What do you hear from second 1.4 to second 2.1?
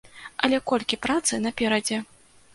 наперадзе?